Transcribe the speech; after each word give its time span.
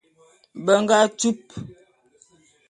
Be 0.63 0.73
nga 0.81 0.97
tup. 1.19 1.41